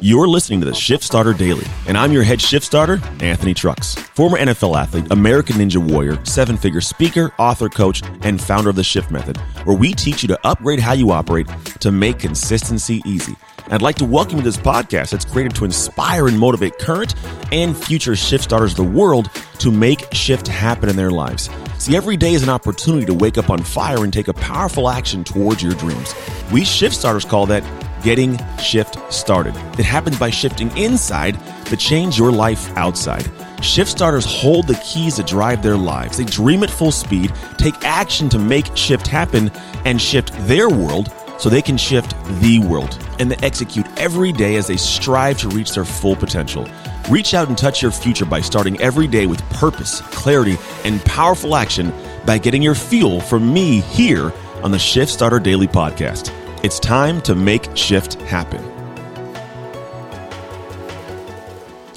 You're 0.00 0.28
listening 0.28 0.60
to 0.60 0.66
the 0.66 0.74
Shift 0.74 1.04
Starter 1.04 1.32
Daily, 1.32 1.66
and 1.86 1.98
I'm 1.98 2.12
your 2.12 2.22
head 2.22 2.40
shift 2.40 2.64
starter, 2.64 3.00
Anthony 3.20 3.54
Trucks. 3.54 3.94
Former 3.94 4.38
NFL 4.38 4.80
athlete, 4.80 5.06
American 5.10 5.56
Ninja 5.56 5.76
Warrior, 5.76 6.24
seven 6.24 6.56
figure 6.56 6.80
speaker, 6.80 7.32
author, 7.38 7.68
coach, 7.68 8.02
and 8.22 8.40
founder 8.40 8.70
of 8.70 8.76
the 8.76 8.84
Shift 8.84 9.10
Method, 9.10 9.36
where 9.64 9.76
we 9.76 9.92
teach 9.92 10.22
you 10.22 10.28
to 10.28 10.46
upgrade 10.46 10.80
how 10.80 10.92
you 10.92 11.10
operate 11.10 11.48
to 11.80 11.92
make 11.92 12.18
consistency 12.18 13.02
easy. 13.04 13.34
I'd 13.68 13.82
like 13.82 13.96
to 13.96 14.04
welcome 14.04 14.36
you 14.36 14.42
to 14.42 14.48
this 14.48 14.56
podcast 14.56 15.10
that's 15.10 15.24
created 15.24 15.54
to 15.56 15.64
inspire 15.64 16.26
and 16.26 16.38
motivate 16.38 16.78
current 16.78 17.14
and 17.52 17.76
future 17.76 18.16
shift 18.16 18.44
starters 18.44 18.72
of 18.72 18.78
the 18.78 18.98
world 18.98 19.30
to 19.58 19.70
make 19.70 20.12
shift 20.12 20.48
happen 20.48 20.88
in 20.88 20.96
their 20.96 21.10
lives. 21.10 21.50
See, 21.78 21.96
every 21.96 22.16
day 22.16 22.32
is 22.32 22.42
an 22.42 22.48
opportunity 22.48 23.06
to 23.06 23.14
wake 23.14 23.38
up 23.38 23.48
on 23.48 23.62
fire 23.62 24.02
and 24.02 24.12
take 24.12 24.28
a 24.28 24.34
powerful 24.34 24.88
action 24.88 25.22
towards 25.24 25.62
your 25.62 25.74
dreams. 25.74 26.14
We 26.52 26.64
shift 26.64 26.96
starters 26.96 27.24
call 27.24 27.46
that 27.46 27.62
getting 28.02 28.38
shift 28.58 28.96
started. 29.12 29.54
It 29.78 29.84
happens 29.84 30.18
by 30.18 30.30
shifting 30.30 30.76
inside 30.76 31.38
to 31.66 31.76
change 31.76 32.18
your 32.18 32.32
life 32.32 32.76
outside. 32.76 33.30
Shift 33.62 33.90
starters 33.90 34.24
hold 34.24 34.66
the 34.66 34.80
keys 34.84 35.16
to 35.16 35.22
drive 35.22 35.62
their 35.62 35.76
lives. 35.76 36.16
They 36.16 36.24
dream 36.24 36.62
at 36.62 36.70
full 36.70 36.92
speed, 36.92 37.32
take 37.58 37.74
action 37.84 38.28
to 38.30 38.38
make 38.38 38.74
shift 38.76 39.06
happen, 39.06 39.50
and 39.84 40.00
shift 40.00 40.32
their 40.46 40.68
world 40.68 41.12
so 41.38 41.48
they 41.48 41.62
can 41.62 41.76
shift 41.76 42.14
the 42.40 42.58
world. 42.58 42.98
And 43.18 43.30
they 43.30 43.46
execute 43.46 43.86
every 43.98 44.32
day 44.32 44.56
as 44.56 44.66
they 44.66 44.76
strive 44.76 45.38
to 45.38 45.48
reach 45.48 45.74
their 45.74 45.84
full 45.84 46.16
potential. 46.16 46.66
Reach 47.08 47.34
out 47.34 47.48
and 47.48 47.56
touch 47.56 47.82
your 47.82 47.90
future 47.90 48.24
by 48.24 48.40
starting 48.40 48.80
every 48.80 49.06
day 49.06 49.26
with 49.26 49.42
purpose, 49.50 50.00
clarity, 50.02 50.56
and 50.84 51.04
powerful 51.04 51.56
action 51.56 51.92
by 52.26 52.38
getting 52.38 52.62
your 52.62 52.74
fuel 52.74 53.20
from 53.20 53.52
me 53.52 53.80
here 53.80 54.32
on 54.62 54.70
the 54.70 54.78
Shift 54.78 55.10
Starter 55.10 55.40
Daily 55.40 55.66
Podcast. 55.66 56.39
It's 56.62 56.78
time 56.78 57.22
to 57.22 57.34
make 57.34 57.74
shift 57.74 58.20
happen. 58.20 58.62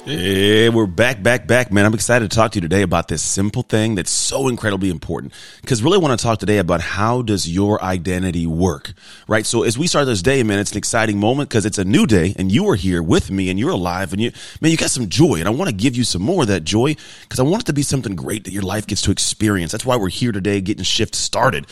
Hey, 0.06 0.70
we're 0.70 0.86
back, 0.86 1.22
back, 1.22 1.46
back, 1.46 1.70
man. 1.70 1.84
I'm 1.84 1.92
excited 1.92 2.30
to 2.30 2.34
talk 2.34 2.52
to 2.52 2.56
you 2.56 2.60
today 2.62 2.80
about 2.80 3.08
this 3.08 3.20
simple 3.20 3.62
thing 3.62 3.94
that's 3.94 4.10
so 4.10 4.48
incredibly 4.48 4.88
important. 4.88 5.34
Because 5.60 5.82
really, 5.82 5.98
want 5.98 6.18
to 6.18 6.22
talk 6.22 6.38
today 6.38 6.56
about 6.56 6.80
how 6.80 7.20
does 7.20 7.46
your 7.46 7.82
identity 7.84 8.46
work, 8.46 8.94
right? 9.28 9.44
So 9.44 9.64
as 9.64 9.76
we 9.76 9.86
start 9.86 10.06
this 10.06 10.22
day, 10.22 10.42
man, 10.42 10.58
it's 10.58 10.72
an 10.72 10.78
exciting 10.78 11.18
moment 11.18 11.50
because 11.50 11.66
it's 11.66 11.78
a 11.78 11.84
new 11.84 12.06
day, 12.06 12.34
and 12.38 12.50
you 12.50 12.66
are 12.70 12.74
here 12.74 13.02
with 13.02 13.30
me, 13.30 13.50
and 13.50 13.58
you're 13.58 13.70
alive, 13.70 14.14
and 14.14 14.22
you, 14.22 14.32
man, 14.62 14.70
you 14.70 14.78
got 14.78 14.88
some 14.88 15.10
joy, 15.10 15.40
and 15.40 15.46
I 15.46 15.50
want 15.50 15.68
to 15.68 15.76
give 15.76 15.94
you 15.94 16.04
some 16.04 16.22
more 16.22 16.42
of 16.42 16.48
that 16.48 16.64
joy 16.64 16.96
because 17.22 17.38
I 17.38 17.42
want 17.42 17.64
it 17.64 17.66
to 17.66 17.74
be 17.74 17.82
something 17.82 18.16
great 18.16 18.44
that 18.44 18.52
your 18.52 18.62
life 18.62 18.86
gets 18.86 19.02
to 19.02 19.10
experience. 19.10 19.72
That's 19.72 19.84
why 19.84 19.96
we're 19.96 20.08
here 20.08 20.32
today, 20.32 20.62
getting 20.62 20.84
shift 20.84 21.14
started. 21.14 21.66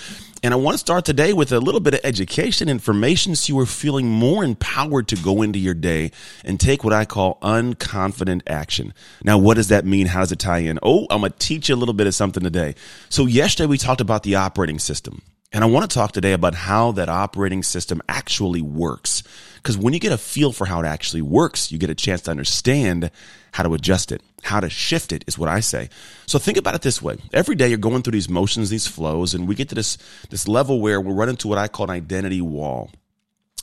And 0.44 0.52
I 0.52 0.56
want 0.56 0.74
to 0.74 0.78
start 0.78 1.04
today 1.04 1.32
with 1.32 1.52
a 1.52 1.60
little 1.60 1.78
bit 1.78 1.94
of 1.94 2.00
education 2.02 2.68
information 2.68 3.36
so 3.36 3.52
you 3.52 3.60
are 3.60 3.66
feeling 3.66 4.08
more 4.08 4.42
empowered 4.42 5.06
to 5.08 5.16
go 5.16 5.40
into 5.40 5.60
your 5.60 5.72
day 5.72 6.10
and 6.44 6.58
take 6.58 6.82
what 6.82 6.92
I 6.92 7.04
call 7.04 7.38
unconfident 7.42 8.42
action. 8.48 8.92
Now, 9.22 9.38
what 9.38 9.54
does 9.54 9.68
that 9.68 9.84
mean? 9.84 10.08
How 10.08 10.18
does 10.18 10.32
it 10.32 10.40
tie 10.40 10.58
in? 10.58 10.80
Oh, 10.82 11.06
I'm 11.10 11.20
going 11.20 11.30
to 11.30 11.38
teach 11.38 11.68
you 11.68 11.76
a 11.76 11.76
little 11.76 11.94
bit 11.94 12.08
of 12.08 12.14
something 12.16 12.42
today. 12.42 12.74
So, 13.08 13.26
yesterday 13.26 13.68
we 13.68 13.78
talked 13.78 14.00
about 14.00 14.24
the 14.24 14.34
operating 14.34 14.80
system. 14.80 15.22
And 15.52 15.62
I 15.62 15.68
want 15.68 15.88
to 15.88 15.94
talk 15.94 16.10
today 16.10 16.32
about 16.32 16.56
how 16.56 16.90
that 16.92 17.08
operating 17.08 17.62
system 17.62 18.02
actually 18.08 18.62
works. 18.62 19.22
Because 19.56 19.78
when 19.78 19.94
you 19.94 20.00
get 20.00 20.10
a 20.10 20.18
feel 20.18 20.50
for 20.50 20.66
how 20.66 20.80
it 20.80 20.86
actually 20.86 21.22
works, 21.22 21.70
you 21.70 21.78
get 21.78 21.90
a 21.90 21.94
chance 21.94 22.22
to 22.22 22.32
understand 22.32 23.12
how 23.52 23.62
to 23.62 23.74
adjust 23.74 24.10
it, 24.10 24.22
how 24.42 24.60
to 24.60 24.68
shift 24.68 25.12
it 25.12 25.24
is 25.26 25.38
what 25.38 25.48
I 25.48 25.60
say. 25.60 25.88
So 26.26 26.38
think 26.38 26.58
about 26.58 26.74
it 26.74 26.82
this 26.82 27.00
way. 27.00 27.16
Every 27.32 27.54
day 27.54 27.68
you're 27.68 27.78
going 27.78 28.02
through 28.02 28.12
these 28.12 28.28
motions, 28.28 28.70
these 28.70 28.86
flows, 28.86 29.34
and 29.34 29.48
we 29.48 29.54
get 29.54 29.68
to 29.70 29.74
this, 29.74 29.96
this 30.30 30.46
level 30.46 30.80
where 30.80 31.00
we're 31.00 31.14
running 31.14 31.36
to 31.36 31.48
what 31.48 31.58
I 31.58 31.68
call 31.68 31.84
an 31.84 31.90
identity 31.90 32.40
wall. 32.40 32.90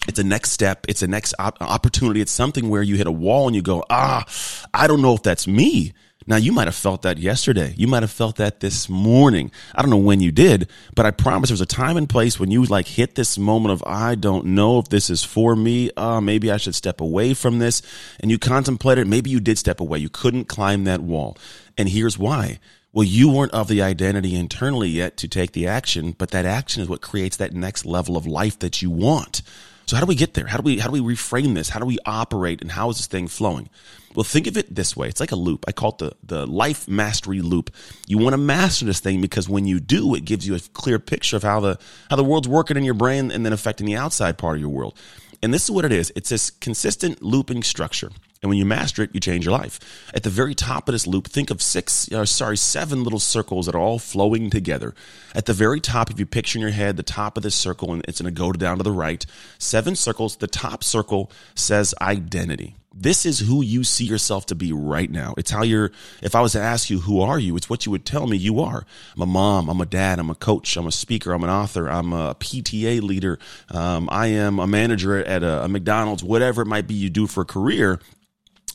It's 0.07 0.17
a 0.17 0.23
next 0.23 0.51
step. 0.51 0.85
It's 0.87 1.03
a 1.03 1.07
next 1.07 1.35
op- 1.37 1.61
opportunity. 1.61 2.21
It's 2.21 2.31
something 2.31 2.69
where 2.69 2.81
you 2.81 2.95
hit 2.95 3.07
a 3.07 3.11
wall 3.11 3.47
and 3.47 3.55
you 3.55 3.61
go, 3.61 3.83
ah, 3.89 4.25
I 4.73 4.87
don't 4.87 5.01
know 5.01 5.13
if 5.13 5.21
that's 5.21 5.47
me. 5.47 5.93
Now, 6.29 6.35
you 6.35 6.51
might 6.51 6.67
have 6.67 6.75
felt 6.75 7.01
that 7.01 7.17
yesterday. 7.17 7.73
You 7.75 7.87
might 7.87 8.03
have 8.03 8.11
felt 8.11 8.35
that 8.35 8.59
this 8.59 8.87
morning. 8.87 9.49
I 9.73 9.81
don't 9.81 9.89
know 9.89 9.97
when 9.97 10.19
you 10.19 10.31
did, 10.31 10.69
but 10.93 11.07
I 11.07 11.09
promise 11.09 11.49
there's 11.49 11.59
a 11.59 11.65
time 11.65 11.97
and 11.97 12.07
place 12.07 12.39
when 12.39 12.51
you 12.51 12.63
like 12.65 12.85
hit 12.85 13.15
this 13.15 13.39
moment 13.39 13.73
of, 13.73 13.83
I 13.87 14.13
don't 14.13 14.45
know 14.45 14.77
if 14.77 14.89
this 14.89 15.09
is 15.09 15.23
for 15.23 15.55
me. 15.55 15.89
Uh, 15.97 16.21
maybe 16.21 16.51
I 16.51 16.57
should 16.57 16.75
step 16.75 17.01
away 17.01 17.33
from 17.33 17.57
this. 17.57 17.81
And 18.19 18.29
you 18.29 18.37
contemplated, 18.37 19.07
maybe 19.07 19.31
you 19.31 19.39
did 19.39 19.57
step 19.57 19.79
away. 19.79 19.97
You 19.97 20.09
couldn't 20.09 20.45
climb 20.45 20.83
that 20.83 21.01
wall. 21.01 21.35
And 21.79 21.89
here's 21.89 22.19
why. 22.19 22.59
Well, 22.93 23.05
you 23.05 23.29
weren't 23.29 23.53
of 23.53 23.67
the 23.67 23.81
identity 23.81 24.35
internally 24.35 24.89
yet 24.89 25.17
to 25.17 25.27
take 25.27 25.53
the 25.53 25.65
action, 25.65 26.11
but 26.15 26.29
that 26.29 26.45
action 26.45 26.83
is 26.83 26.89
what 26.89 27.01
creates 27.01 27.37
that 27.37 27.53
next 27.53 27.87
level 27.87 28.15
of 28.15 28.27
life 28.27 28.59
that 28.59 28.83
you 28.83 28.91
want. 28.91 29.41
So 29.89 29.95
how 29.95 30.01
do 30.01 30.07
we 30.07 30.13
get 30.13 30.35
there? 30.35 30.45
How 30.45 30.57
do 30.57 30.61
we 30.61 30.77
how 30.77 30.87
do 30.87 31.01
we 31.01 31.15
reframe 31.15 31.55
this? 31.55 31.69
How 31.69 31.79
do 31.79 31.85
we 31.87 31.97
operate 32.05 32.61
and 32.61 32.69
how 32.69 32.91
is 32.91 32.97
this 32.97 33.07
thing 33.07 33.27
flowing? 33.27 33.71
Well, 34.13 34.23
think 34.23 34.45
of 34.45 34.55
it 34.55 34.75
this 34.75 34.95
way. 34.95 35.07
It's 35.07 35.19
like 35.19 35.31
a 35.31 35.35
loop. 35.35 35.65
I 35.67 35.71
call 35.71 35.93
it 35.93 35.97
the, 35.97 36.11
the 36.21 36.45
life 36.45 36.87
mastery 36.87 37.41
loop. 37.41 37.71
You 38.05 38.19
want 38.19 38.33
to 38.33 38.37
master 38.37 38.85
this 38.85 38.99
thing 38.99 39.19
because 39.19 39.49
when 39.49 39.65
you 39.65 39.79
do, 39.79 40.13
it 40.13 40.25
gives 40.25 40.45
you 40.45 40.53
a 40.53 40.59
clear 40.59 40.99
picture 40.99 41.37
of 41.37 41.41
how 41.41 41.59
the 41.59 41.79
how 42.11 42.17
the 42.17 42.23
world's 42.23 42.47
working 42.47 42.77
in 42.77 42.83
your 42.83 42.93
brain 42.93 43.31
and 43.31 43.43
then 43.43 43.51
affecting 43.51 43.87
the 43.87 43.95
outside 43.95 44.37
part 44.37 44.57
of 44.57 44.61
your 44.61 44.69
world. 44.69 44.95
And 45.41 45.51
this 45.51 45.63
is 45.63 45.71
what 45.71 45.85
it 45.85 45.91
is. 45.91 46.13
It's 46.15 46.29
this 46.29 46.51
consistent 46.51 47.23
looping 47.23 47.63
structure. 47.63 48.11
And 48.41 48.49
when 48.49 48.57
you 48.57 48.65
master 48.65 49.03
it, 49.03 49.09
you 49.13 49.19
change 49.19 49.45
your 49.45 49.51
life. 49.51 49.79
At 50.13 50.23
the 50.23 50.29
very 50.29 50.55
top 50.55 50.87
of 50.87 50.93
this 50.93 51.05
loop, 51.05 51.27
think 51.27 51.49
of 51.49 51.61
six, 51.61 52.09
uh, 52.11 52.25
sorry, 52.25 52.55
seven 52.55 53.03
little 53.03 53.19
circles 53.19 53.65
that 53.65 53.75
are 53.75 53.81
all 53.81 53.99
flowing 53.99 54.49
together. 54.49 54.95
At 55.35 55.45
the 55.45 55.53
very 55.53 55.81
top, 55.81 56.09
if 56.09 56.19
you 56.19 56.25
picture 56.25 56.57
in 56.57 56.61
your 56.61 56.71
head 56.71 56.95
the 56.95 57.03
top 57.03 57.35
of 57.35 57.43
this 57.43 57.55
circle, 57.55 57.91
and 57.91 58.03
it's 58.07 58.21
going 58.21 58.33
to 58.33 58.39
go 58.39 58.53
down 58.53 58.77
to 58.77 58.83
the 58.83 58.93
right, 58.93 59.25
seven 59.57 59.95
circles. 59.95 60.37
The 60.37 60.47
top 60.47 60.85
circle 60.85 61.29
says 61.53 61.93
identity. 61.99 62.75
This 62.93 63.25
is 63.25 63.39
who 63.39 63.61
you 63.61 63.83
see 63.83 64.05
yourself 64.05 64.47
to 64.47 64.55
be 64.55 64.73
right 64.73 65.11
now. 65.11 65.33
It's 65.37 65.51
how 65.51 65.63
you're, 65.63 65.91
if 66.23 66.33
I 66.33 66.41
was 66.41 66.53
to 66.53 66.61
ask 66.61 66.89
you, 66.89 66.99
who 66.99 67.21
are 67.21 67.37
you? 67.37 67.55
It's 67.55 67.69
what 67.69 67.85
you 67.85 67.91
would 67.91 68.05
tell 68.05 68.25
me 68.25 68.35
you 68.35 68.61
are. 68.61 68.85
I'm 69.15 69.21
a 69.21 69.25
mom. 69.25 69.69
I'm 69.69 69.79
a 69.79 69.85
dad. 69.85 70.17
I'm 70.17 70.29
a 70.29 70.35
coach. 70.35 70.75
I'm 70.75 70.87
a 70.87 70.91
speaker. 70.91 71.33
I'm 71.33 71.43
an 71.43 71.49
author. 71.49 71.89
I'm 71.89 72.13
a 72.13 72.35
PTA 72.35 73.01
leader. 73.01 73.37
Um, 73.69 74.09
I 74.11 74.27
am 74.27 74.59
a 74.59 74.65
manager 74.65 75.17
at 75.17 75.43
a, 75.43 75.65
a 75.65 75.67
McDonald's, 75.67 76.23
whatever 76.23 76.63
it 76.63 76.67
might 76.67 76.87
be 76.87 76.95
you 76.95 77.09
do 77.09 77.27
for 77.27 77.41
a 77.41 77.45
career 77.45 77.99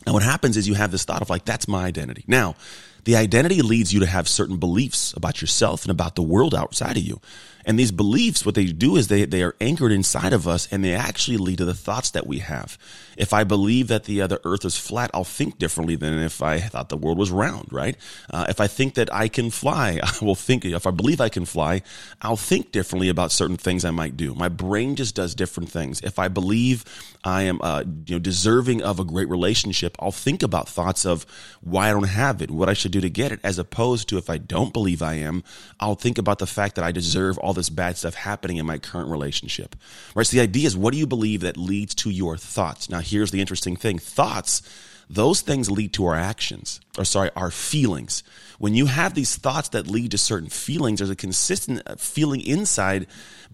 and 0.07 0.15
what 0.15 0.23
happens 0.23 0.57
is 0.57 0.69
you 0.69 0.75
have 0.75 0.91
this 0.91 1.05
thought 1.05 1.23
of 1.23 1.31
like, 1.31 1.45
that's 1.45 1.69
my 1.69 1.85
identity. 1.85 2.25
Now, 2.27 2.57
the 3.05 3.17
identity 3.17 3.63
leads 3.63 3.93
you 3.93 4.01
to 4.01 4.07
have 4.07 4.29
certain 4.29 4.57
beliefs 4.57 5.13
about 5.15 5.41
yourself 5.41 5.85
and 5.85 5.91
about 5.91 6.15
the 6.15 6.23
world 6.23 6.55
outside 6.55 6.97
of 6.97 7.03
you. 7.03 7.21
And 7.67 7.79
these 7.79 7.93
beliefs, 7.93 8.45
what 8.45 8.55
they 8.55 8.67
do 8.67 8.97
is 8.97 9.09
they, 9.09 9.25
they 9.25 9.43
are 9.43 9.57
anchored 9.61 9.93
inside 9.93 10.33
of 10.33 10.47
us 10.47 10.69
and 10.71 10.85
they 10.85 10.95
actually 10.95 11.37
lead 11.37 11.59
to 11.59 11.65
the 11.65 11.75
thoughts 11.75 12.11
that 12.11 12.27
we 12.27 12.41
have. 12.41 12.79
If 13.17 13.33
I 13.33 13.45
believe 13.45 13.89
that 13.89 14.05
the, 14.05 14.23
uh, 14.23 14.27
the 14.27 14.41
earth 14.45 14.65
is 14.65 14.77
flat, 14.77 15.11
I'll 15.15 15.25
think 15.25 15.59
differently 15.59 15.97
than 15.97 16.19
if 16.19 16.43
I 16.43 16.59
thought 16.59 16.89
the 16.89 16.97
world 16.97 17.19
was 17.19 17.31
round, 17.31 17.69
right? 17.73 17.97
Uh, 18.31 18.47
if 18.49 18.61
I 18.61 18.67
think 18.67 18.95
that 18.95 19.13
I 19.13 19.29
can 19.29 19.51
fly, 19.51 20.01
I 20.03 20.25
will 20.25 20.35
think, 20.35 20.65
if 20.65 20.87
I 20.87 20.91
believe 20.91 21.21
I 21.21 21.29
can 21.29 21.45
fly, 21.45 21.83
I'll 22.21 22.37
think 22.37 22.73
differently 22.73 23.09
about 23.09 23.33
certain 23.33 23.57
things 23.57 23.85
I 23.85 23.91
might 23.91 24.17
do. 24.17 24.35
My 24.35 24.49
brain 24.49 24.97
just 24.97 25.15
does 25.15 25.35
different 25.35 25.71
things. 25.71 26.01
If 26.03 26.19
I 26.19 26.29
believe 26.29 26.85
I 27.25 27.43
am, 27.43 27.61
uh, 27.63 27.85
you 28.07 28.17
know, 28.17 28.19
deserving 28.19 28.83
of 28.83 29.01
a 29.01 29.05
great 29.05 29.29
relationship, 29.29 29.97
I'll 29.99 30.13
think 30.13 30.43
about 30.43 30.69
thoughts 30.69 31.07
of 31.07 31.25
why 31.63 31.89
I 31.89 31.93
don't 31.93 32.05
have 32.05 32.43
it, 32.43 32.51
what 32.51 32.69
I 32.69 32.75
should 32.75 32.93
do 32.93 33.01
to 33.01 33.11
get 33.11 33.33
it, 33.33 33.41
as 33.43 33.59
opposed 33.59 34.09
to 34.09 34.19
if 34.19 34.29
I 34.29 34.39
don't 34.39 34.73
believe 34.73 35.03
I 35.03 35.15
am, 35.15 35.43
I'll 35.81 35.95
think 35.95 36.19
about 36.19 36.39
the 36.39 36.47
fact 36.47 36.75
that 36.75 36.85
I 36.85 36.93
deserve 36.93 37.39
all 37.39 37.54
this 37.55 37.71
bad 37.71 37.97
stuff 37.97 38.15
happening 38.15 38.59
in 38.59 38.67
my 38.67 38.79
current 38.79 39.11
relationship. 39.11 39.77
Right? 40.15 40.27
So 40.27 40.37
the 40.37 40.43
idea 40.43 40.67
is 40.67 40.77
what 40.77 40.93
do 40.93 40.99
you 40.99 41.07
believe 41.07 41.41
that 41.41 41.57
leads 41.57 41.95
to 41.97 42.11
your 42.11 42.37
thoughts? 42.37 42.89
Now, 42.91 43.01
here's 43.01 43.31
the 43.31 43.41
interesting 43.41 43.77
thing 43.77 43.99
thoughts, 43.99 44.63
those 45.09 45.41
things 45.41 45.71
lead 45.71 45.93
to 45.95 46.07
our 46.07 46.15
actions, 46.15 46.81
or 46.99 47.05
sorry, 47.05 47.31
our 47.37 47.51
feelings. 47.51 48.23
When 48.59 48.75
you 48.75 48.87
have 48.87 49.15
these 49.15 49.37
thoughts 49.37 49.71
that 49.71 49.87
lead 49.87 50.13
to 50.13 50.19
certain 50.19 50.49
feelings, 50.49 51.01
there's 51.01 51.11
a 51.11 51.17
consistent 51.17 51.83
uh, 51.87 51.97
feeling 51.97 52.41
inside 52.41 53.07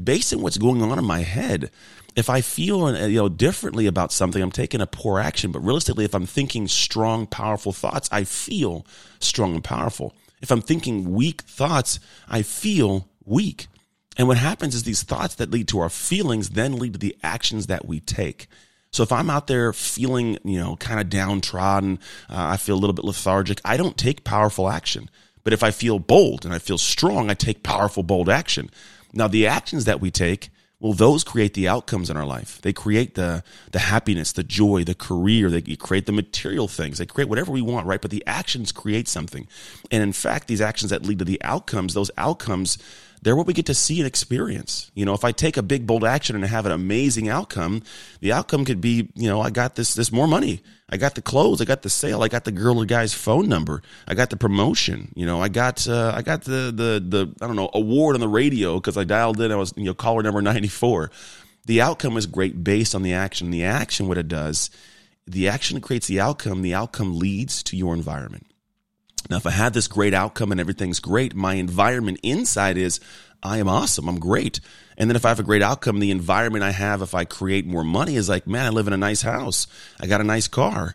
based 0.03 0.33
on 0.33 0.43
what's 0.43 0.59
going 0.59 0.83
on 0.83 0.99
in 0.99 1.05
my 1.05 1.21
head. 1.21 1.71
If 2.17 2.29
I 2.29 2.41
feel 2.41 2.85
uh, 2.85 3.07
you 3.07 3.19
know 3.19 3.29
differently 3.29 3.87
about 3.87 4.13
something, 4.13 4.43
I'm 4.43 4.53
taking 4.53 4.81
a 4.81 4.87
poor 4.87 5.19
action. 5.19 5.53
But 5.53 5.61
realistically, 5.61 6.05
if 6.05 6.15
I'm 6.15 6.27
thinking 6.27 6.69
strong, 6.69 7.27
powerful 7.27 7.73
thoughts, 7.73 8.09
I 8.13 8.25
feel 8.25 8.85
strong 9.21 9.55
and 9.55 9.65
powerful. 9.65 10.15
If 10.41 10.51
I'm 10.51 10.63
thinking 10.63 11.13
weak 11.13 11.43
thoughts, 11.43 12.01
I 12.29 12.43
feel 12.43 13.09
weak. 13.25 13.69
And 14.17 14.29
what 14.29 14.37
happens 14.37 14.75
is 14.75 14.83
these 14.83 15.03
thoughts 15.03 15.37
that 15.37 15.51
lead 15.51 15.69
to 15.69 15.81
our 15.81 15.89
feelings 15.89 16.51
then 16.51 16.79
lead 16.79 16.95
to 16.95 16.99
the 16.99 17.17
actions 17.23 17.69
that 17.69 17.87
we 17.87 18.01
take. 18.01 18.49
So 18.93 19.03
if 19.03 19.13
I'm 19.13 19.31
out 19.31 19.47
there 19.47 19.73
feeling, 19.73 20.37
you 20.45 20.59
know, 20.59 20.77
kind 20.77 21.01
of 21.01 21.09
downtrodden, 21.09 22.01
uh, 22.29 22.35
I 22.37 22.57
feel 22.57 22.75
a 22.75 22.81
little 22.81 22.95
bit 22.95 23.05
lethargic, 23.05 23.61
I 23.65 23.77
don't 23.77 23.97
take 23.97 24.25
powerful 24.25 24.69
action. 24.69 25.09
But 25.45 25.53
if 25.53 25.63
I 25.63 25.71
feel 25.71 25.99
bold 25.99 26.45
and 26.45 26.53
I 26.53 26.59
feel 26.59 26.77
strong, 26.77 27.31
I 27.31 27.35
take 27.35 27.63
powerful, 27.63 28.03
bold 28.03 28.29
action. 28.29 28.69
Now, 29.13 29.29
the 29.29 29.47
actions 29.47 29.85
that 29.87 30.01
we 30.01 30.11
take, 30.11 30.51
well, 30.81 30.93
those 30.93 31.25
create 31.25 31.55
the 31.55 31.69
outcomes 31.69 32.11
in 32.11 32.17
our 32.17 32.27
life. 32.27 32.61
They 32.63 32.73
create 32.73 33.15
the, 33.15 33.45
the 33.71 33.79
happiness, 33.79 34.33
the 34.33 34.43
joy, 34.43 34.85
the 34.85 34.95
career. 34.95 35.51
They 35.51 35.63
create 35.77 36.07
the 36.07 36.13
material 36.13 36.69
things. 36.69 36.99
They 36.99 37.07
create 37.07 37.29
whatever 37.29 37.53
we 37.53 37.63
want, 37.63 37.87
right? 37.87 38.01
But 38.01 38.11
the 38.11 38.25
actions 38.27 38.73
create 38.73 39.07
something. 39.07 39.47
And 39.91 40.03
in 40.03 40.13
fact, 40.13 40.49
these 40.49 40.61
actions 40.61 40.91
that 40.91 41.05
lead 41.05 41.19
to 41.21 41.25
the 41.25 41.41
outcomes, 41.43 41.95
those 41.95 42.11
outcomes 42.17 42.79
they're 43.23 43.37
what 43.37 43.47
we 43.47 43.53
get 43.53 43.67
to 43.67 43.75
see 43.75 43.99
and 43.99 44.07
experience. 44.07 44.91
You 44.95 45.05
know, 45.05 45.15
if 45.15 45.25
I 45.25 45.33
take 45.33 45.57
a 45.57 45.63
big 45.63 45.87
bold 45.87 46.05
action 46.05 46.37
and 46.37 46.45
have 46.45 46.67
an 46.67 46.73
amazing 46.73 47.29
outcome, 47.29 47.83
the 48.21 48.33
outcome 48.33 48.65
could 48.65 48.81
be, 48.81 49.11
you 49.15 49.29
know, 49.29 49.41
I 49.41 49.51
got 49.51 49.75
this 49.75 49.95
this 49.95 50.11
more 50.11 50.27
money. 50.27 50.63
I 50.89 50.97
got 50.97 51.15
the 51.15 51.23
clothes, 51.23 51.61
I 51.61 51.67
got 51.67 51.83
the 51.83 51.91
sale, 51.91 52.23
I 52.23 52.29
got 52.29 52.45
the 52.45 52.51
girl 52.51 52.79
or 52.79 52.85
guy's 52.85 53.15
phone 53.15 53.49
number, 53.49 53.81
I 54.09 54.15
got 54.15 54.31
the 54.31 54.37
promotion, 54.37 55.13
you 55.15 55.25
know, 55.25 55.41
I 55.41 55.49
got 55.49 55.87
uh, 55.87 56.13
I 56.17 56.23
got 56.23 56.43
the 56.43 56.73
the 56.75 57.03
the 57.07 57.35
I 57.41 57.47
don't 57.47 57.57
know, 57.57 57.71
award 57.75 58.17
on 58.17 58.21
the 58.21 58.29
radio 58.29 58.75
because 58.75 58.97
I 58.97 59.05
dialed 59.05 59.41
in 59.41 59.53
I 59.53 59.57
was, 59.57 59.73
you 59.77 59.85
know, 59.85 59.95
caller 59.95 60.23
number 60.23 60.43
94. 60.43 61.11
The 61.67 61.83
outcome 61.83 62.17
is 62.17 62.27
great 62.27 62.65
based 62.65 62.95
on 62.95 63.03
the 63.03 63.13
action. 63.13 63.51
The 63.51 63.65
action 63.65 64.09
what 64.09 64.19
it 64.19 64.29
does, 64.29 64.71
the 65.27 65.49
action 65.49 65.81
creates 65.81 66.07
the 66.07 66.21
outcome, 66.21 66.63
the 66.63 66.75
outcome 66.75 67.19
leads 67.19 67.63
to 67.65 67.77
your 67.77 67.95
environment. 67.95 68.47
Now, 69.29 69.37
if 69.37 69.47
I 69.47 69.51
had 69.51 69.75
this 69.75 69.89
great 69.89 70.15
outcome 70.15 70.51
and 70.51 70.61
everything's 70.61 71.01
great, 71.01 71.35
my 71.35 71.55
environment 71.55 72.21
inside 72.23 72.77
is 72.77 73.01
I 73.43 73.59
am 73.59 73.69
awesome. 73.69 74.09
I'm 74.09 74.19
great. 74.19 74.61
And 74.97 75.09
then 75.09 75.17
if 75.17 75.25
I 75.25 75.29
have 75.29 75.41
a 75.41 75.45
great 75.45 75.63
outcome, 75.63 75.99
the 75.99 76.11
environment 76.11 76.65
I 76.65 76.73
have, 76.73 77.01
if 77.01 77.15
I 77.15 77.25
create 77.25 77.67
more 77.67 77.85
money, 77.85 78.17
is 78.17 78.29
like, 78.29 78.47
man, 78.47 78.67
I 78.67 78.71
live 78.71 78.87
in 78.87 78.93
a 78.93 78.99
nice 78.99 79.23
house. 79.23 79.67
I 80.01 80.07
got 80.07 80.21
a 80.21 80.25
nice 80.25 80.49
car. 80.49 80.95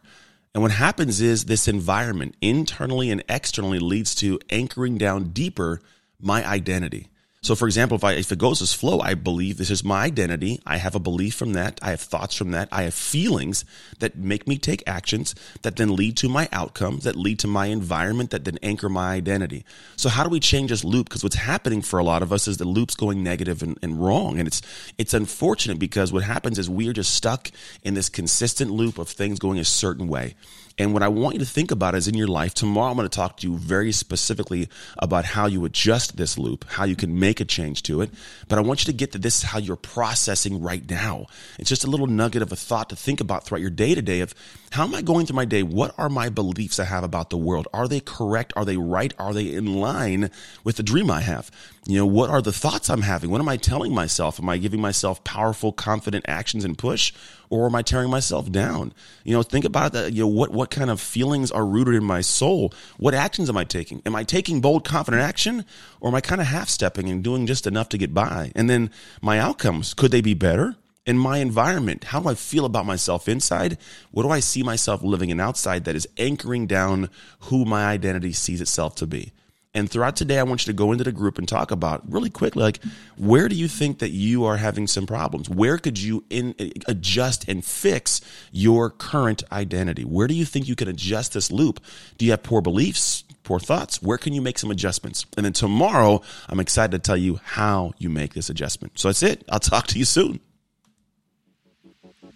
And 0.54 0.62
what 0.62 0.72
happens 0.72 1.22
is 1.22 1.46
this 1.46 1.68
environment 1.68 2.36
internally 2.42 3.10
and 3.10 3.24
externally 3.28 3.80
leads 3.80 4.16
to 4.16 4.40
anchoring 4.50 4.98
down 4.98 5.30
deeper 5.30 5.82
my 6.20 6.48
identity. 6.48 7.10
So, 7.46 7.54
for 7.54 7.68
example, 7.68 7.96
if 7.96 8.04
I 8.04 8.14
if 8.14 8.32
it 8.32 8.40
goes 8.40 8.60
as 8.64 8.74
flow, 8.74 9.02
I 9.02 9.14
believe 9.14 9.58
this 9.58 9.70
is 9.70 9.84
my 9.84 10.06
identity. 10.06 10.60
I 10.66 10.78
have 10.78 10.96
a 10.96 11.00
belief 11.00 11.36
from 11.36 11.54
that. 11.54 11.80
I 11.80 11.92
have 11.92 12.02
thoughts 12.02 12.34
from 12.34 12.50
that. 12.52 12.68
I 12.72 12.82
have 12.82 12.96
feelings 12.96 13.66
that 14.00 14.18
make 14.18 14.48
me 14.48 14.58
take 14.58 14.82
actions 14.88 15.36
that 15.62 15.76
then 15.76 15.96
lead 15.96 16.18
to 16.18 16.28
my 16.28 16.50
outcomes, 16.52 17.04
that 17.04 17.16
lead 17.16 17.38
to 17.42 17.48
my 17.48 17.68
environment, 17.68 18.32
that 18.32 18.46
then 18.46 18.58
anchor 18.64 18.90
my 18.90 19.14
identity. 19.14 19.64
So, 19.96 20.10
how 20.10 20.24
do 20.24 20.30
we 20.32 20.40
change 20.40 20.72
this 20.72 20.84
loop? 20.84 21.08
Because 21.08 21.22
what's 21.22 21.36
happening 21.36 21.84
for 21.84 22.00
a 22.00 22.04
lot 22.04 22.24
of 22.24 22.34
us 22.34 22.48
is 22.48 22.58
the 22.58 22.66
loop's 22.66 22.96
going 22.96 23.22
negative 23.22 23.62
and, 23.62 23.78
and 23.84 24.04
wrong, 24.04 24.40
and 24.40 24.48
it's 24.48 24.64
it's 24.98 25.14
unfortunate 25.14 25.78
because 25.78 26.12
what 26.12 26.24
happens 26.24 26.58
is 26.58 26.68
we 26.68 26.90
are 26.90 26.94
just 26.94 27.14
stuck 27.14 27.52
in 27.84 27.94
this 27.94 28.10
consistent 28.10 28.72
loop 28.72 28.98
of 28.98 29.08
things 29.08 29.38
going 29.38 29.60
a 29.60 29.66
certain 29.66 30.08
way. 30.08 30.34
And 30.78 30.92
what 30.92 31.04
I 31.04 31.08
want 31.08 31.36
you 31.36 31.40
to 31.40 31.46
think 31.46 31.72
about 31.72 31.96
is 31.96 32.08
in 32.10 32.16
your 32.16 32.28
life, 32.28 32.54
tomorrow 32.54 32.92
I'm 32.92 32.98
going 32.98 33.08
to 33.08 33.16
talk 33.16 33.38
to 33.38 33.48
you 33.48 33.58
very 33.58 33.94
specifically 33.94 34.68
about 34.98 35.24
how 35.24 35.46
you 35.46 35.64
adjust 35.64 36.18
this 36.18 36.38
loop, 36.38 36.66
how 36.68 36.84
you 36.84 36.98
can 36.98 37.18
make 37.18 37.40
a 37.40 37.46
change 37.46 37.84
to 37.84 38.02
it. 38.02 38.10
But 38.50 38.60
I 38.60 38.62
want 38.62 38.82
you 38.82 38.92
to 38.92 38.98
get 38.98 39.14
to 39.14 39.18
this 39.18 39.42
how 39.42 39.60
you're 39.60 39.78
processing 39.78 40.62
right 40.62 40.88
now. 40.90 41.28
It's 41.60 41.70
just 41.70 41.86
a 41.86 41.90
little 41.90 42.08
nugget 42.08 42.42
of 42.42 42.52
a 42.52 42.58
thought 42.58 42.90
to 42.90 42.96
think 42.98 43.22
about 43.22 43.46
throughout 43.46 43.62
your 43.62 43.70
day 43.70 43.96
to 43.96 44.02
day 44.02 44.20
of 44.20 44.36
how 44.72 44.84
am 44.84 44.94
I 44.94 45.02
going 45.02 45.26
through 45.26 45.38
my 45.38 45.46
day? 45.46 45.64
What 45.64 45.96
are 45.98 46.10
my 46.10 46.28
beliefs 46.28 46.80
I 46.80 46.84
have 46.84 47.06
about 47.06 47.30
the 47.30 47.38
world? 47.38 47.70
Are 47.74 47.88
they 47.88 48.02
correct? 48.02 48.52
Are 48.58 48.66
they 48.66 48.76
right? 48.76 49.14
Are 49.18 49.34
they 49.34 49.54
in 49.54 49.76
line 49.76 50.30
with 50.66 50.76
the 50.76 50.84
dream 50.84 51.10
I 51.10 51.22
have? 51.22 51.50
You 51.88 52.00
know, 52.00 52.06
what 52.08 52.32
are 52.32 52.42
the 52.42 52.52
thoughts 52.52 52.90
I'm 52.90 53.04
having? 53.04 53.30
What 53.30 53.42
am 53.42 53.50
I 53.50 53.58
telling 53.58 53.94
myself? 53.94 54.40
Am 54.40 54.50
I 54.50 54.58
giving 54.58 54.82
myself 54.82 55.24
powerful, 55.24 55.72
confident 55.72 56.26
actions 56.28 56.66
and 56.66 56.76
push? 56.76 57.14
Or 57.48 57.68
am 57.68 57.76
I 57.76 57.84
tearing 57.84 58.10
myself 58.10 58.52
down? 58.52 58.92
You 59.24 59.34
know, 59.34 59.44
think 59.44 59.66
about 59.66 59.94
that. 59.94 60.12
You 60.12 60.24
know, 60.24 60.28
what, 60.28 60.52
what 60.52 60.72
kind 60.72 60.90
of 60.90 61.00
feelings 61.00 61.52
are 61.52 61.64
rooted 61.64 61.94
in 61.94 62.04
my 62.04 62.22
soul? 62.22 62.74
What 62.98 63.14
actions 63.14 63.50
am 63.50 63.58
I 63.58 63.66
taking? 63.66 64.02
Am 64.04 64.16
I 64.16 64.24
taking 64.24 64.62
bold, 64.62 64.84
confident 64.84 65.22
action? 65.22 65.64
Or 66.00 66.08
am 66.08 66.16
I 66.16 66.22
kind 66.22 66.42
of 66.42 66.48
half 66.48 66.70
stepping 66.70 67.08
and 67.08 67.24
doing 67.24 67.46
just 67.46 67.68
enough 67.68 67.90
to 67.90 68.00
get 68.00 68.16
by? 68.16 68.52
And 68.56 68.68
then 68.68 68.90
my 69.22 69.38
outcomes, 69.38 69.94
could 69.94 70.12
they 70.12 70.22
be 70.22 70.34
better? 70.34 70.76
in 71.06 71.20
my 71.20 71.38
environment? 71.38 72.06
How 72.06 72.20
do 72.20 72.30
I 72.30 72.34
feel 72.34 72.66
about 72.66 72.88
myself 72.88 73.30
inside? 73.30 73.78
What 74.10 74.24
do 74.24 74.30
I 74.30 74.40
see 74.40 74.64
myself 74.64 75.04
living 75.04 75.30
in 75.30 75.40
outside 75.40 75.86
that 75.86 75.96
is 75.96 76.08
anchoring 76.18 76.66
down 76.66 77.12
who 77.42 77.64
my 77.64 77.86
identity 77.86 78.34
sees 78.34 78.60
itself 78.60 78.96
to 78.96 79.06
be? 79.06 79.32
And 79.76 79.92
throughout 79.92 80.16
today, 80.16 80.40
I 80.40 80.44
want 80.44 80.66
you 80.66 80.72
to 80.72 80.76
go 80.76 80.94
into 80.94 81.04
the 81.04 81.12
group 81.12 81.38
and 81.38 81.48
talk 81.48 81.70
about 81.70 82.10
really 82.10 82.30
quickly, 82.30 82.64
like, 82.64 82.82
where 83.18 83.50
do 83.50 83.56
you 83.56 83.68
think 83.68 84.00
that 84.00 84.12
you 84.12 84.46
are 84.46 84.56
having 84.56 84.88
some 84.88 85.06
problems? 85.06 85.50
Where 85.50 85.78
could 85.78 86.02
you 86.02 86.24
in, 86.30 86.56
adjust 86.88 87.48
and 87.50 87.64
fix 87.64 88.22
your 88.54 88.90
current 88.90 89.44
identity? 89.52 90.04
Where 90.04 90.28
do 90.28 90.34
you 90.34 90.46
think 90.46 90.70
you 90.70 90.78
can 90.78 90.88
adjust 90.88 91.34
this 91.34 91.52
loop? 91.52 91.82
Do 92.18 92.24
you 92.24 92.32
have 92.32 92.42
poor 92.42 92.62
beliefs, 92.62 93.26
poor 93.44 93.60
thoughts? 93.60 94.02
Where 94.02 94.18
can 94.18 94.32
you 94.32 94.42
make 94.42 94.58
some 94.58 94.72
adjustments? 94.72 95.26
And 95.36 95.46
then 95.46 95.54
tomorrow, 95.54 96.22
I'm 96.48 96.62
excited 96.62 96.92
to 96.94 97.00
tell 97.00 97.18
you 97.18 97.42
how 97.44 97.94
you 97.98 98.10
make 98.10 98.34
this 98.34 98.50
adjustment. 98.50 98.98
So 98.98 99.10
that's 99.10 99.24
it. 99.24 99.44
I'll 99.52 99.60
talk 99.60 99.88
to 99.88 100.00
you 100.00 100.06
soon. 100.06 100.40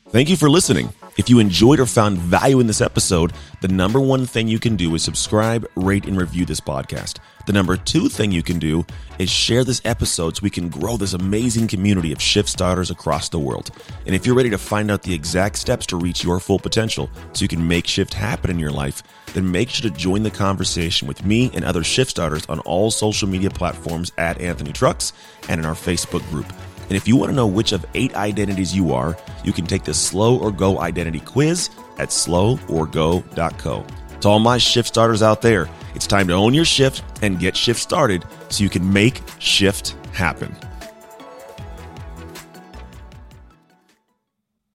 Thank 0.09 0.29
you 0.29 0.35
for 0.35 0.49
listening. 0.49 0.89
If 1.19 1.29
you 1.29 1.39
enjoyed 1.39 1.81
or 1.81 1.85
found 1.85 2.17
value 2.17 2.61
in 2.61 2.67
this 2.67 2.79
episode, 2.79 3.33
the 3.59 3.67
number 3.67 3.99
one 3.99 4.25
thing 4.25 4.47
you 4.47 4.57
can 4.57 4.77
do 4.77 4.95
is 4.95 5.03
subscribe, 5.03 5.69
rate, 5.75 6.05
and 6.05 6.17
review 6.17 6.45
this 6.45 6.61
podcast. 6.61 7.17
The 7.45 7.51
number 7.51 7.75
two 7.75 8.07
thing 8.07 8.31
you 8.31 8.41
can 8.41 8.57
do 8.57 8.85
is 9.17 9.29
share 9.29 9.65
this 9.65 9.81
episode 9.83 10.37
so 10.37 10.43
we 10.43 10.49
can 10.49 10.69
grow 10.69 10.95
this 10.95 11.11
amazing 11.11 11.67
community 11.67 12.13
of 12.13 12.21
shift 12.21 12.47
starters 12.47 12.89
across 12.89 13.27
the 13.27 13.37
world. 13.37 13.71
And 14.05 14.15
if 14.15 14.25
you're 14.25 14.33
ready 14.33 14.49
to 14.51 14.57
find 14.57 14.89
out 14.89 15.03
the 15.03 15.13
exact 15.13 15.57
steps 15.57 15.85
to 15.87 15.97
reach 15.97 16.23
your 16.23 16.39
full 16.39 16.57
potential 16.57 17.09
so 17.33 17.43
you 17.43 17.49
can 17.49 17.67
make 17.67 17.85
shift 17.85 18.13
happen 18.13 18.49
in 18.49 18.57
your 18.57 18.71
life, 18.71 19.03
then 19.33 19.51
make 19.51 19.67
sure 19.67 19.91
to 19.91 19.97
join 19.97 20.23
the 20.23 20.31
conversation 20.31 21.05
with 21.05 21.25
me 21.25 21.51
and 21.53 21.65
other 21.65 21.83
shift 21.83 22.11
starters 22.11 22.45
on 22.45 22.59
all 22.61 22.91
social 22.91 23.27
media 23.27 23.49
platforms 23.49 24.13
at 24.17 24.39
Anthony 24.39 24.71
Trucks 24.71 25.11
and 25.49 25.59
in 25.59 25.65
our 25.65 25.75
Facebook 25.75 26.25
group. 26.29 26.49
And 26.89 26.97
if 26.97 27.07
you 27.07 27.15
want 27.15 27.29
to 27.29 27.35
know 27.35 27.45
which 27.45 27.71
of 27.71 27.85
eight 27.93 28.15
identities 28.15 28.75
you 28.75 28.93
are, 28.93 29.15
you 29.43 29.53
can 29.53 29.65
take 29.65 29.83
the 29.83 29.93
Slow 29.93 30.39
or 30.39 30.51
Go 30.51 30.79
identity 30.79 31.19
quiz 31.19 31.69
at 31.99 32.09
sloworgo.co. 32.09 33.85
To 34.21 34.27
all 34.27 34.39
my 34.39 34.57
shift 34.57 34.87
starters 34.87 35.21
out 35.21 35.41
there, 35.41 35.69
it's 35.93 36.07
time 36.07 36.27
to 36.27 36.33
own 36.33 36.53
your 36.53 36.65
shift 36.65 37.03
and 37.21 37.39
get 37.39 37.55
shift 37.55 37.79
started 37.79 38.25
so 38.49 38.63
you 38.63 38.69
can 38.69 38.91
make 38.91 39.21
shift 39.37 39.95
happen. 40.13 40.55